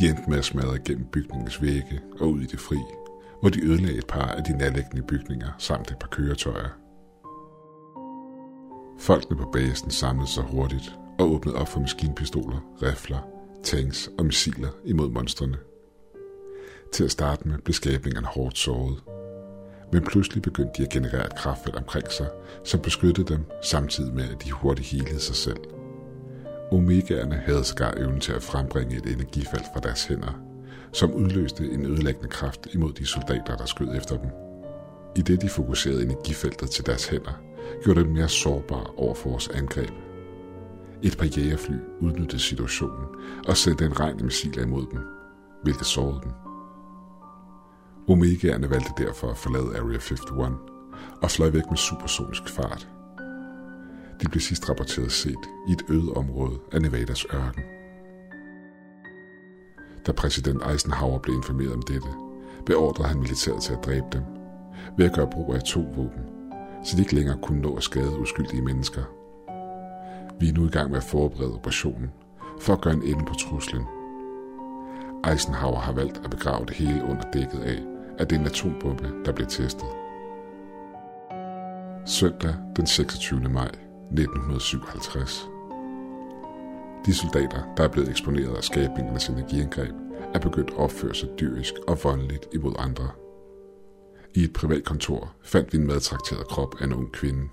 De 0.00 0.08
endte 0.08 0.22
med 0.28 0.38
at 0.38 0.44
smadre 0.44 0.78
gennem 0.78 1.06
bygningens 1.06 1.62
vægge 1.62 2.00
og 2.20 2.30
ud 2.30 2.40
i 2.40 2.46
det 2.46 2.60
fri, 2.60 2.78
hvor 3.40 3.48
de 3.48 3.64
ødelagde 3.64 3.98
et 3.98 4.06
par 4.06 4.26
af 4.26 4.44
de 4.44 4.58
nærliggende 4.58 5.02
bygninger 5.02 5.48
samt 5.58 5.90
et 5.90 5.98
par 5.98 6.08
køretøjer. 6.08 6.68
Folkene 8.98 9.36
på 9.36 9.50
basen 9.52 9.90
samlede 9.90 10.28
sig 10.28 10.44
hurtigt 10.44 10.98
og 11.18 11.30
åbnede 11.30 11.56
op 11.56 11.68
for 11.68 11.80
maskinpistoler, 11.80 12.60
rifler, 12.82 13.18
tanks 13.62 14.10
og 14.18 14.24
missiler 14.24 14.70
imod 14.84 15.10
monstrene. 15.10 15.56
Til 16.92 17.04
at 17.04 17.10
starte 17.10 17.48
med 17.48 17.58
blev 17.58 17.74
skabningerne 17.74 18.26
hårdt 18.26 18.58
såret. 18.58 19.02
Men 19.92 20.04
pludselig 20.04 20.42
begyndte 20.42 20.72
de 20.78 20.82
at 20.82 20.92
generere 20.92 21.26
et 21.26 21.36
kraftfelt 21.36 21.76
omkring 21.76 22.12
sig, 22.12 22.28
som 22.64 22.80
beskyttede 22.80 23.34
dem, 23.34 23.44
samtidig 23.62 24.14
med 24.14 24.24
at 24.24 24.44
de 24.44 24.50
hurtigt 24.50 24.88
helede 24.88 25.20
sig 25.20 25.36
selv. 25.36 25.56
Omegaerne 26.72 27.34
havde 27.34 27.64
skar 27.64 27.94
evnen 27.96 28.20
til 28.20 28.32
at 28.32 28.42
frembringe 28.42 28.96
et 28.96 29.06
energifelt 29.06 29.64
fra 29.74 29.80
deres 29.80 30.04
hænder, 30.04 30.40
som 30.92 31.14
udløste 31.14 31.64
en 31.64 31.86
ødelæggende 31.86 32.28
kraft 32.28 32.66
imod 32.74 32.92
de 32.92 33.06
soldater, 33.06 33.56
der 33.56 33.66
skød 33.66 33.96
efter 33.96 34.16
dem. 34.16 34.30
I 35.16 35.22
det 35.22 35.42
de 35.42 35.48
fokuserede 35.48 36.02
energifeltet 36.02 36.70
til 36.70 36.86
deres 36.86 37.08
hænder, 37.08 37.40
gjorde 37.84 38.00
dem 38.00 38.10
mere 38.10 38.28
sårbare 38.28 38.86
over 38.96 39.14
for 39.14 39.30
vores 39.30 39.48
angreb. 39.48 39.90
Et 41.02 41.18
par 41.18 41.26
jægerfly 41.38 41.76
udnyttede 42.00 42.42
situationen 42.42 43.06
og 43.48 43.56
sendte 43.56 43.84
en 43.84 44.00
regn 44.00 44.18
af 44.18 44.24
missiler 44.24 44.62
imod 44.62 44.86
dem, 44.92 45.00
hvilket 45.62 45.86
sårede 45.86 46.20
dem. 46.22 46.45
Omegaerne 48.08 48.70
valgte 48.70 49.04
derfor 49.04 49.30
at 49.30 49.36
forlade 49.36 49.78
Area 49.78 49.98
51 49.98 50.20
og 51.22 51.30
fløj 51.30 51.50
væk 51.50 51.62
med 51.70 51.76
supersonisk 51.76 52.48
fart. 52.48 52.88
De 54.22 54.28
blev 54.28 54.40
sidst 54.40 54.70
rapporteret 54.70 55.12
set 55.12 55.44
i 55.68 55.72
et 55.72 55.82
øde 55.88 56.12
område 56.12 56.58
af 56.72 56.82
Nevadas 56.82 57.26
ørken. 57.34 57.62
Da 60.06 60.12
præsident 60.12 60.62
Eisenhower 60.72 61.18
blev 61.18 61.36
informeret 61.36 61.72
om 61.72 61.82
dette, 61.82 62.08
beordrede 62.66 63.08
han 63.08 63.20
militæret 63.20 63.62
til 63.62 63.72
at 63.72 63.84
dræbe 63.84 64.06
dem, 64.12 64.22
ved 64.96 65.06
at 65.06 65.14
gøre 65.14 65.30
brug 65.32 65.54
af 65.54 65.58
atomvåben, 65.58 66.22
så 66.84 66.96
de 66.96 67.02
ikke 67.02 67.14
længere 67.14 67.38
kunne 67.42 67.60
nå 67.60 67.76
at 67.76 67.82
skade 67.82 68.18
uskyldige 68.20 68.62
mennesker. 68.62 69.02
Vi 70.40 70.48
er 70.48 70.52
nu 70.52 70.66
i 70.66 70.70
gang 70.70 70.90
med 70.90 70.98
at 70.98 71.04
forberede 71.04 71.54
operationen, 71.54 72.10
for 72.60 72.72
at 72.72 72.80
gøre 72.80 72.94
en 72.94 73.02
ende 73.02 73.24
på 73.24 73.34
truslen. 73.34 73.84
Eisenhower 75.30 75.80
har 75.80 75.92
valgt 75.92 76.20
at 76.24 76.30
begrave 76.30 76.66
det 76.66 76.76
hele 76.76 77.04
under 77.04 77.22
dækket 77.32 77.60
af, 77.60 77.95
at 78.18 78.30
det 78.30 78.36
er 78.36 78.40
en 78.40 78.46
atombombe, 78.46 79.12
der 79.24 79.32
bliver 79.32 79.48
testet. 79.48 79.88
Søndag 82.06 82.54
den 82.76 82.86
26. 82.86 83.40
maj 83.40 83.66
1957. 83.66 85.48
De 87.06 87.14
soldater, 87.14 87.74
der 87.76 87.84
er 87.84 87.88
blevet 87.88 88.08
eksponeret 88.08 88.56
af 88.56 88.64
skabningernes 88.64 89.28
energiangreb, 89.28 89.94
er 90.34 90.38
begyndt 90.38 90.70
at 90.70 90.76
opføre 90.76 91.14
sig 91.14 91.28
dyrisk 91.40 91.74
og 91.88 91.98
voldeligt 92.04 92.48
imod 92.52 92.74
andre. 92.78 93.08
I 94.34 94.44
et 94.44 94.52
privat 94.52 94.84
kontor 94.84 95.32
fandt 95.42 95.72
vi 95.72 95.78
en 95.78 95.86
madtrakteret 95.86 96.48
krop 96.48 96.74
af 96.80 96.84
en 96.84 96.92
ung 96.92 97.12
kvinde. 97.12 97.48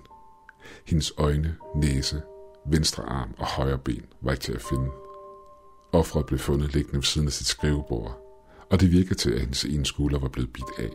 Hendes 0.86 1.12
øjne, 1.18 1.56
næse, 1.74 2.22
venstre 2.66 3.02
arm 3.02 3.34
og 3.38 3.46
højre 3.46 3.78
ben 3.78 4.04
var 4.20 4.32
ikke 4.32 4.42
til 4.42 4.52
at 4.52 4.62
finde. 4.62 4.90
Offeret 5.92 6.26
blev 6.26 6.38
fundet 6.38 6.74
liggende 6.74 6.96
ved 6.96 7.02
siden 7.02 7.26
af 7.26 7.32
sit 7.32 7.46
skrivebord, 7.46 8.23
og 8.70 8.80
det 8.80 8.92
virkede 8.92 9.14
til, 9.14 9.30
at 9.30 9.40
hendes 9.40 9.64
ene 9.64 9.86
skulder 9.86 10.18
var 10.18 10.28
blevet 10.28 10.52
bidt 10.52 10.78
af. 10.78 10.90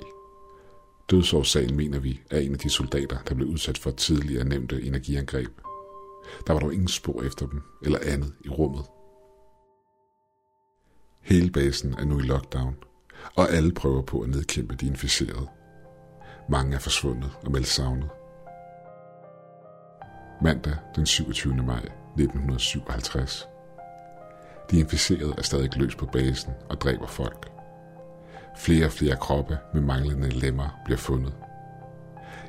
Dødsårsagen 1.10 1.76
mener 1.76 2.00
vi 2.00 2.22
er 2.32 2.40
en 2.40 2.54
af 2.54 2.60
de 2.60 2.70
soldater, 2.70 3.18
der 3.30 3.36
blev 3.36 3.48
udsat 3.48 3.78
for 3.78 3.92
tidligere 3.92 4.46
nævnte 4.46 4.82
energiangreb. 4.82 5.50
Der 6.48 6.54
var 6.54 6.60
dog 6.60 6.74
ingen 6.74 6.88
spor 6.88 7.24
efter 7.24 7.48
dem 7.48 7.62
eller 7.84 8.00
andet 8.06 8.34
i 8.46 8.50
rummet. 8.50 8.86
Hele 11.22 11.52
basen 11.52 11.94
er 11.94 12.06
nu 12.06 12.20
i 12.20 12.22
lockdown, 12.22 12.76
og 13.36 13.50
alle 13.50 13.72
prøver 13.72 14.02
på 14.02 14.22
at 14.22 14.30
nedkæmpe 14.30 14.76
de 14.76 14.88
inficerede. 14.88 15.48
Mange 16.50 16.76
er 16.76 16.80
forsvundet 16.80 17.32
og 17.46 17.52
meldt 17.52 17.68
savnet. 17.68 18.10
Mandag 20.42 20.76
den 20.96 21.06
27. 21.06 21.56
maj 21.56 21.84
1957. 22.18 23.48
De 24.72 24.80
inficerede 24.80 25.34
er 25.38 25.42
stadig 25.42 25.78
løs 25.78 25.96
på 25.96 26.06
basen 26.06 26.54
og 26.70 26.82
dræber 26.82 27.08
folk. 27.08 27.59
Flere 28.58 28.86
og 28.86 28.92
flere 28.92 29.16
kroppe 29.16 29.58
med 29.74 29.82
manglende 29.82 30.30
lemmer 30.30 30.82
bliver 30.86 30.98
fundet. 30.98 31.34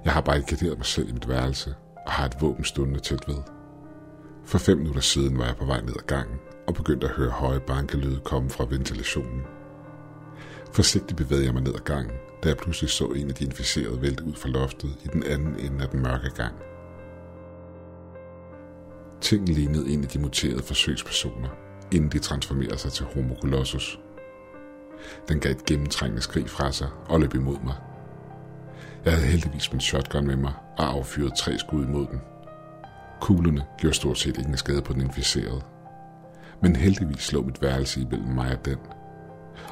Jeg 0.05 0.13
har 0.13 0.21
barrikaderet 0.21 0.79
mig 0.79 0.87
selv 0.87 1.09
i 1.09 1.13
mit 1.13 1.29
værelse 1.29 1.75
og 2.07 2.13
har 2.13 2.27
et 2.27 2.37
våben 2.41 2.65
stående 2.65 3.01
tæt 3.01 3.29
ved. 3.29 3.43
For 4.45 4.59
fem 4.59 4.79
minutter 4.79 5.01
siden 5.01 5.39
var 5.39 5.47
jeg 5.47 5.57
på 5.57 5.65
vej 5.65 5.81
ned 5.81 5.95
ad 5.97 6.07
gangen 6.07 6.39
og 6.69 6.75
begyndte 6.75 7.07
at 7.07 7.13
høre 7.13 7.31
høje 7.31 7.61
bankelyde 7.61 8.21
komme 8.25 8.51
fra 8.51 8.67
ventilationen. 8.71 9.43
Forsigtigt 10.73 11.17
bevægede 11.17 11.47
jeg 11.47 11.55
mig 11.55 11.63
ned 11.63 11.75
ad 11.75 11.85
gangen, 11.85 12.17
da 12.43 12.49
jeg 12.49 12.57
pludselig 12.57 12.91
så 12.91 13.05
en 13.05 13.29
af 13.29 13.35
de 13.35 13.45
inficerede 13.45 14.03
vælte 14.03 14.25
ud 14.25 14.35
fra 14.35 14.49
loftet 14.49 14.91
i 15.05 15.09
den 15.13 15.23
anden 15.23 15.59
ende 15.59 15.85
af 15.85 15.89
den 15.89 16.03
mørke 16.03 16.31
gang. 16.31 16.55
Ting 19.21 19.49
lignede 19.49 19.89
en 19.93 20.03
af 20.03 20.09
de 20.09 20.19
muterede 20.19 20.63
forsøgspersoner, 20.63 21.49
inden 21.93 22.11
de 22.11 22.19
transformerede 22.19 22.79
sig 22.79 22.93
til 22.93 23.07
Homo 23.15 23.35
colossus. 23.41 23.99
Den 25.29 25.41
gav 25.41 25.53
et 25.53 25.65
gennemtrængende 25.65 26.23
skrig 26.23 26.51
fra 26.51 26.73
sig 26.73 26.89
og 27.09 27.21
løb 27.21 27.35
imod 27.35 27.57
mig. 27.65 27.75
Jeg 29.05 29.13
havde 29.13 29.27
heldigvis 29.27 29.73
min 29.73 29.81
shotgun 29.81 30.27
med 30.27 30.37
mig 30.37 30.53
og 30.79 30.87
affyrede 30.87 31.37
tre 31.37 31.59
skud 31.59 31.85
imod 31.85 32.07
den. 32.07 32.21
Kuglerne 33.21 33.65
gjorde 33.79 33.97
stort 33.97 34.19
set 34.19 34.39
ingen 34.39 34.57
skade 34.57 34.83
på 34.83 34.93
den 34.93 35.01
inficerede. 35.01 35.61
Men 36.63 36.77
heldigvis 36.77 37.23
slog 37.23 37.45
mit 37.47 37.63
værelse 37.63 38.01
imellem 38.01 38.29
mig 38.29 38.53
og 38.53 38.65
den, 38.65 38.79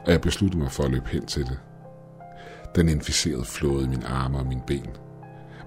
og 0.06 0.12
jeg 0.12 0.20
besluttede 0.20 0.62
mig 0.62 0.72
for 0.72 0.84
at 0.84 0.90
løbe 0.90 1.08
hen 1.08 1.26
til 1.26 1.44
det. 1.44 1.58
Den 2.74 2.88
inficerede 2.88 3.44
flåede 3.44 3.88
min 3.88 3.90
mine 3.90 4.06
arme 4.06 4.38
og 4.38 4.46
mine 4.46 4.62
ben, 4.66 4.90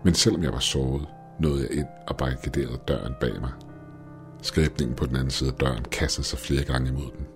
men 0.03 0.13
selvom 0.13 0.43
jeg 0.43 0.53
var 0.53 0.59
såret, 0.59 1.07
nåede 1.39 1.61
jeg 1.61 1.77
ind 1.77 1.87
og 2.07 2.17
barrikaderede 2.17 2.79
døren 2.87 3.13
bag 3.21 3.41
mig. 3.41 3.51
Skræbningen 4.41 4.95
på 4.95 5.05
den 5.05 5.15
anden 5.15 5.29
side 5.29 5.49
af 5.49 5.55
døren 5.55 5.85
kastede 5.91 6.27
sig 6.27 6.39
flere 6.39 6.63
gange 6.63 6.89
imod 6.89 7.11
den. 7.17 7.27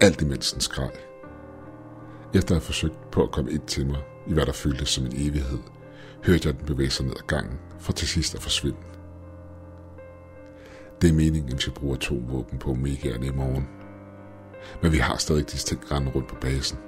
Alt 0.00 0.22
imens 0.22 0.52
den 0.52 0.60
skreg. 0.60 0.90
Efter 2.34 2.54
at 2.54 2.60
have 2.60 2.66
forsøgt 2.66 3.10
på 3.10 3.22
at 3.22 3.30
komme 3.30 3.52
ind 3.52 3.62
til 3.66 3.86
mig, 3.86 4.02
i 4.26 4.32
hvad 4.32 4.46
der 4.46 4.52
føltes 4.52 4.88
som 4.88 5.04
en 5.04 5.12
evighed, 5.14 5.58
hørte 6.24 6.48
jeg 6.48 6.58
den 6.58 6.66
bevæge 6.66 6.90
sig 6.90 7.06
ned 7.06 7.14
ad 7.16 7.26
gangen, 7.26 7.58
for 7.78 7.92
til 7.92 8.08
sidst 8.08 8.34
at 8.34 8.42
forsvinde. 8.42 8.78
Det 11.02 11.10
er 11.10 11.14
meningen, 11.14 11.48
at 11.48 11.56
vi 11.56 11.60
skal 11.60 11.72
bruge 11.72 11.96
atomvåben 11.96 12.58
på 12.58 12.70
Omegaerne 12.70 13.26
i 13.26 13.30
morgen. 13.30 13.68
Men 14.82 14.92
vi 14.92 14.98
har 14.98 15.16
stadig 15.16 15.52
disse 15.52 15.66
ting 15.66 15.92
rende 15.92 16.10
rundt 16.10 16.28
på 16.28 16.34
basen. 16.40 16.78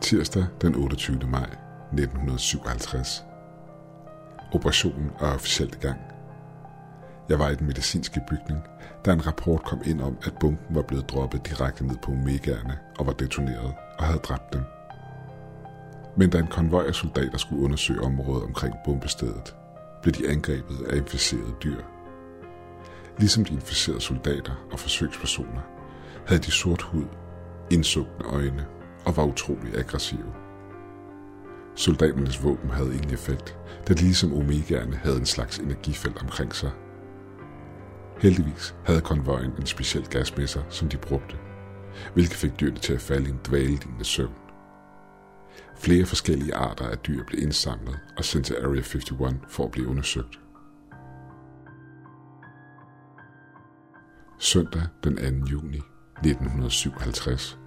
Tirsdag 0.00 0.46
den 0.62 0.74
28. 0.74 1.18
maj 1.28 1.50
1957. 1.92 3.24
Operationen 4.52 5.10
er 5.20 5.34
officielt 5.34 5.74
i 5.74 5.78
gang. 5.78 5.98
Jeg 7.30 7.38
var 7.38 7.48
i 7.48 7.54
den 7.54 7.66
medicinske 7.66 8.20
bygning, 8.28 8.60
da 9.04 9.12
en 9.12 9.26
rapport 9.26 9.62
kom 9.64 9.80
ind 9.84 10.00
om, 10.00 10.18
at 10.22 10.34
bomben 10.40 10.76
var 10.76 10.82
blevet 10.82 11.10
droppet 11.10 11.46
direkte 11.46 11.86
ned 11.86 11.96
på 12.02 12.12
Omegaerne 12.12 12.78
og 12.98 13.06
var 13.06 13.12
detoneret 13.12 13.74
og 13.98 14.04
havde 14.04 14.18
dræbt 14.18 14.52
dem. 14.52 14.60
Men 16.16 16.30
da 16.30 16.38
en 16.38 16.46
konvoj 16.46 16.84
af 16.86 16.94
soldater 16.94 17.38
skulle 17.38 17.62
undersøge 17.62 18.00
området 18.00 18.44
omkring 18.44 18.74
bombestedet, 18.84 19.56
blev 20.02 20.14
de 20.14 20.28
angrebet 20.28 20.86
af 20.90 20.96
inficerede 20.96 21.54
dyr. 21.64 21.80
Ligesom 23.18 23.44
de 23.44 23.54
inficerede 23.54 24.00
soldater 24.00 24.66
og 24.72 24.78
forsøgspersoner, 24.78 25.60
havde 26.26 26.42
de 26.42 26.50
sort 26.50 26.82
hud, 26.82 27.06
indsukkende 27.70 28.28
øjne 28.28 28.66
og 29.04 29.16
var 29.16 29.24
utrolig 29.24 29.78
aggressive. 29.78 30.32
Soldaternes 31.74 32.44
våben 32.44 32.70
havde 32.70 32.94
ingen 32.94 33.10
effekt, 33.10 33.58
da 33.88 33.94
de 33.94 34.00
ligesom 34.00 34.34
Omegaerne 34.34 34.96
havde 34.96 35.16
en 35.16 35.26
slags 35.26 35.58
energifelt 35.58 36.22
omkring 36.22 36.54
sig. 36.54 36.70
Heldigvis 38.20 38.74
havde 38.84 39.00
konvojen 39.00 39.52
en 39.58 39.66
speciel 39.66 40.06
gas 40.06 40.36
med 40.36 40.46
sig, 40.46 40.62
som 40.68 40.88
de 40.88 40.96
brugte, 40.96 41.36
hvilket 42.14 42.36
fik 42.36 42.60
dyrene 42.60 42.78
til 42.78 42.92
at 42.92 43.00
falde 43.00 43.26
i 43.26 43.30
en 43.30 43.40
dvalelignende 43.46 44.04
søvn. 44.04 44.34
Flere 45.76 46.06
forskellige 46.06 46.54
arter 46.54 46.88
af 46.88 46.98
dyr 46.98 47.24
blev 47.26 47.42
indsamlet 47.42 47.98
og 48.16 48.24
sendt 48.24 48.46
til 48.46 48.56
Area 48.56 48.68
51 48.68 49.10
for 49.48 49.64
at 49.64 49.70
blive 49.70 49.88
undersøgt. 49.88 50.40
Søndag 54.38 54.82
den 55.04 55.16
2. 55.16 55.46
juni 55.46 55.80
1957. 56.16 57.58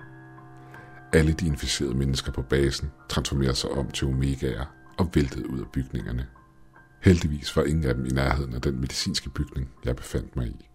Alle 1.14 1.34
de 1.34 1.48
inficerede 1.48 1.98
mennesker 1.98 2.32
på 2.32 2.42
basen 2.42 2.92
transformerede 3.10 3.56
sig 3.56 3.70
om 3.70 3.92
til 3.92 4.08
omegaer 4.08 4.66
og 4.98 5.10
væltede 5.16 5.50
ud 5.50 5.60
af 5.60 5.68
bygningerne. 5.74 6.28
Heldigvis 7.04 7.56
var 7.56 7.64
ingen 7.64 7.84
af 7.84 7.96
dem 7.96 8.06
i 8.06 8.10
nærheden 8.10 8.54
af 8.54 8.62
den 8.62 8.80
medicinske 8.80 9.30
bygning, 9.30 9.70
jeg 9.86 9.96
befandt 9.96 10.36
mig 10.36 10.48
i. 10.48 10.70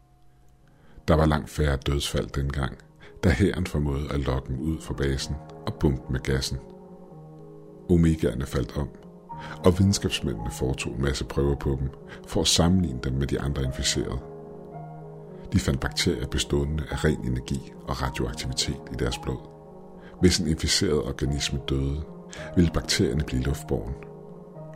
Der 1.08 1.14
var 1.14 1.26
langt 1.26 1.50
færre 1.50 1.76
dødsfald 1.76 2.26
dengang, 2.26 2.78
da 3.25 3.30
hæren 3.30 3.66
formåede 3.66 4.12
at 4.12 4.20
lokke 4.20 4.49
dem 4.49 4.61
ud 4.61 4.80
fra 4.80 4.94
basen 4.94 5.35
og 5.66 5.75
bombe 5.75 6.12
med 6.12 6.20
gassen. 6.20 6.58
Omegaerne 7.90 8.47
faldt 8.47 8.76
om, 8.76 8.88
og 9.64 9.78
videnskabsmændene 9.78 10.50
foretog 10.50 10.94
en 10.94 11.02
masse 11.02 11.25
prøver 11.25 11.54
på 11.54 11.76
dem 11.80 11.90
for 12.26 12.40
at 12.40 12.49
sammenligne 12.49 13.00
dem 13.04 13.12
med 13.12 13.26
de 13.26 13.40
andre 13.40 13.64
inficerede. 13.64 14.18
De 15.52 15.58
fandt 15.58 15.80
bakterier 15.80 16.26
bestående 16.26 16.85
af 16.90 17.04
ren 17.04 17.26
energi 17.26 17.73
og 17.82 18.02
radioaktivitet 18.02 18.80
i 18.92 18.97
deres 18.99 19.18
blod. 19.18 19.49
Hvis 20.20 20.38
en 20.38 20.49
inficeret 20.49 21.02
organisme 21.02 21.61
døde, 21.68 22.02
ville 22.56 22.70
bakterierne 22.70 23.25
blive 23.25 23.42
luftborgen. 23.42 23.94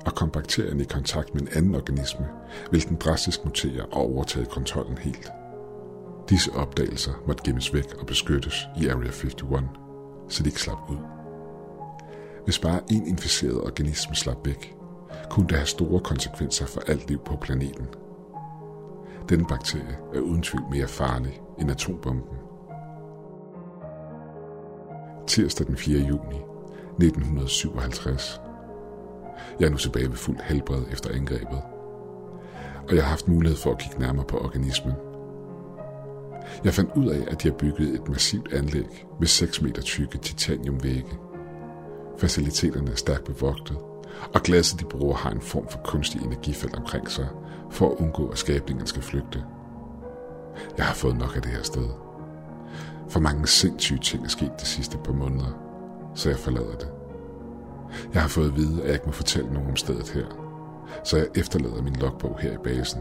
Og 0.06 0.14
kom 0.14 0.30
bakterien 0.30 0.80
i 0.80 0.84
kontakt 0.84 1.34
med 1.34 1.42
en 1.42 1.48
anden 1.52 1.74
organisme, 1.74 2.26
vil 2.70 2.88
den 2.88 2.96
drastisk 2.96 3.44
mutere 3.44 3.84
og 3.84 4.00
overtage 4.00 4.46
kontrollen 4.46 4.98
helt. 4.98 5.32
Disse 6.28 6.52
opdagelser 6.52 7.12
måtte 7.26 7.42
gemmes 7.44 7.74
væk 7.74 7.94
og 8.00 8.06
beskyttes 8.06 8.66
i 8.80 8.88
Area 8.88 9.10
51, 9.10 9.34
så 10.28 10.42
de 10.42 10.48
ikke 10.48 10.60
slap 10.60 10.78
ud. 10.90 10.96
Hvis 12.44 12.58
bare 12.58 12.80
en 12.90 13.06
inficeret 13.06 13.60
organisme 13.60 14.14
slap 14.14 14.46
væk, 14.46 14.74
kunne 15.30 15.48
det 15.48 15.56
have 15.56 15.66
store 15.66 16.00
konsekvenser 16.00 16.66
for 16.66 16.80
alt 16.86 17.08
liv 17.08 17.18
på 17.18 17.36
planeten. 17.36 17.86
Denne 19.28 19.44
bakterie 19.44 19.98
er 20.14 20.20
uden 20.20 20.42
tvivl 20.42 20.64
mere 20.70 20.88
farlig 20.88 21.40
end 21.60 21.70
atombomben. 21.70 22.36
Tirsdag 25.26 25.66
den 25.66 25.76
4. 25.76 25.98
juni 25.98 26.36
1957. 27.00 28.40
Jeg 29.60 29.66
er 29.66 29.70
nu 29.70 29.76
tilbage 29.76 30.08
ved 30.08 30.16
fuld 30.16 30.38
helbred 30.44 30.82
efter 30.92 31.10
angrebet, 31.14 31.62
og 32.88 32.94
jeg 32.94 33.02
har 33.02 33.10
haft 33.10 33.28
mulighed 33.28 33.58
for 33.58 33.70
at 33.70 33.78
kigge 33.78 33.98
nærmere 33.98 34.24
på 34.24 34.38
organismen. 34.38 34.92
Jeg 36.64 36.74
fandt 36.74 36.90
ud 36.96 37.06
af, 37.06 37.24
at 37.28 37.42
de 37.42 37.48
har 37.48 37.56
bygget 37.56 37.94
et 37.94 38.08
massivt 38.08 38.52
anlæg 38.52 39.06
med 39.20 39.26
6 39.26 39.62
meter 39.62 39.82
tykke 39.82 40.18
titaniumvægge– 40.18 41.18
Faciliteterne 42.22 42.90
er 42.90 42.94
stærkt 42.96 43.24
bevogtet, 43.24 43.78
og 44.34 44.42
glasset 44.42 44.80
de 44.80 44.84
bruger 44.84 45.16
har 45.16 45.30
en 45.30 45.40
form 45.40 45.68
for 45.68 45.78
kunstig 45.84 46.20
energifelt 46.20 46.76
omkring 46.76 47.10
sig, 47.10 47.28
for 47.70 47.90
at 47.90 47.96
undgå 47.98 48.28
at 48.28 48.38
skabningen 48.38 48.86
skal 48.86 49.02
flygte. 49.02 49.44
Jeg 50.76 50.86
har 50.86 50.94
fået 50.94 51.16
nok 51.16 51.36
af 51.36 51.42
det 51.42 51.50
her 51.50 51.62
sted. 51.62 51.88
For 53.08 53.20
mange 53.20 53.46
sindssyge 53.46 54.00
ting 54.00 54.24
er 54.24 54.28
sket 54.28 54.52
de 54.60 54.66
sidste 54.66 54.98
par 55.04 55.12
måneder, 55.12 55.58
så 56.14 56.28
jeg 56.28 56.38
forlader 56.38 56.76
det. 56.76 56.88
Jeg 58.14 58.22
har 58.22 58.28
fået 58.28 58.48
at 58.48 58.56
vide, 58.56 58.80
at 58.80 58.86
jeg 58.86 58.94
ikke 58.94 59.06
må 59.06 59.12
fortælle 59.12 59.52
nogen 59.52 59.70
om 59.70 59.76
stedet 59.76 60.10
her, 60.10 60.26
så 61.04 61.16
jeg 61.16 61.26
efterlader 61.34 61.82
min 61.82 61.96
logbog 61.96 62.38
her 62.40 62.52
i 62.52 62.62
basen. 62.64 63.00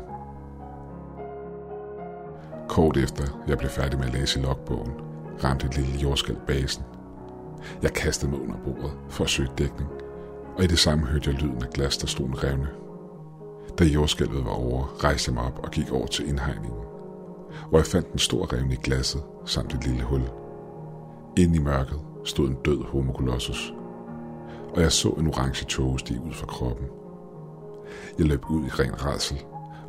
Kort 2.70 2.98
efter 2.98 3.24
jeg 3.48 3.58
blev 3.58 3.70
færdig 3.70 4.00
med 4.00 4.08
at 4.08 4.14
læse 4.14 4.40
logbogen, 4.40 4.94
ramte 5.44 5.68
et 5.68 5.78
lille 5.78 6.00
jordskæld 6.00 6.38
basen– 6.48 6.84
jeg 7.82 7.94
kastede 7.94 8.32
mig 8.32 8.42
under 8.42 8.56
bordet 8.66 8.92
for 9.10 9.24
at 9.24 9.30
søge 9.30 9.50
dækning, 9.58 9.90
og 10.58 10.64
i 10.64 10.68
det 10.68 10.80
samme 10.80 11.06
hørte 11.06 11.30
jeg 11.30 11.42
lyden 11.42 11.64
af 11.64 11.70
glas, 11.70 11.98
der 11.98 12.08
stod 12.08 12.26
en 12.26 12.44
revne. 12.44 12.68
Da 13.80 13.84
jordskælvet 13.84 14.46
var 14.46 14.52
over, 14.52 15.04
rejste 15.04 15.30
jeg 15.30 15.34
mig 15.34 15.44
op 15.44 15.60
og 15.64 15.72
gik 15.72 15.92
over 15.92 16.08
til 16.08 16.30
indhegningen, 16.30 16.80
hvor 17.70 17.78
jeg 17.78 17.86
fandt 17.86 18.12
en 18.12 18.20
stor 18.20 18.54
revne 18.54 18.74
i 18.74 18.78
glasset 18.84 19.22
samt 19.46 19.74
et 19.74 19.88
lille 19.88 20.04
hul. 20.04 20.22
Inde 21.38 21.56
i 21.56 21.60
mørket 21.60 22.00
stod 22.26 22.48
en 22.48 22.58
død 22.66 22.84
homokolossus, 22.84 23.74
og 24.76 24.82
jeg 24.82 24.92
så 24.92 25.10
en 25.10 25.28
orange 25.28 25.66
tåge 25.66 26.00
stige 26.00 26.22
ud 26.22 26.34
fra 26.34 26.46
kroppen. 26.46 26.88
Jeg 28.18 28.26
løb 28.26 28.46
ud 28.50 28.66
i 28.66 28.70
ren 28.70 29.06
rædsel, 29.06 29.42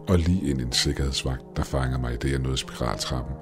og 0.09 0.18
lige 0.18 0.51
ind 0.51 0.61
i 0.61 0.62
en 0.62 0.73
sikkerhedsvagt, 0.73 1.57
der 1.57 1.62
fangede 1.62 2.01
mig 2.01 2.14
i 2.14 2.16
det, 2.16 2.33
jeg 2.33 2.38
nåede 2.38 2.57
spiraltrappen. 2.57 3.37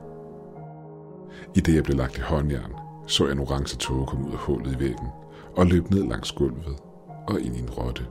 I 1.54 1.60
det, 1.60 1.74
jeg 1.74 1.84
blev 1.84 1.96
lagt 1.96 2.18
i 2.18 2.20
håndjern, 2.20 2.72
så 3.06 3.24
jeg 3.24 3.32
en 3.32 3.38
orange 3.38 3.76
tåge 3.76 4.06
komme 4.06 4.26
ud 4.26 4.32
af 4.32 4.38
hullet 4.38 4.76
i 4.76 4.78
væggen 4.78 5.08
og 5.56 5.66
løb 5.66 5.90
ned 5.90 6.08
langs 6.08 6.32
gulvet 6.32 6.76
og 7.28 7.40
ind 7.40 7.56
i 7.56 7.60
en 7.60 7.70
rotte. 7.70 8.06